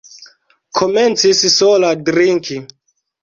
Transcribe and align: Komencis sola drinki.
Komencis 0.79 1.43
sola 1.57 1.91
drinki. 2.09 2.57